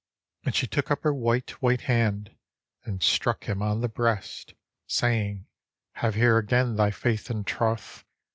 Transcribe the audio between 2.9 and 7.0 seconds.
struck him on the breast; Saying," Have here again thy